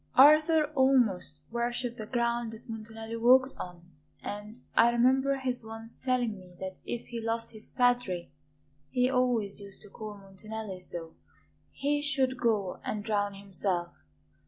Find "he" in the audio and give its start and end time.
7.09-7.21, 8.89-9.11, 11.69-12.01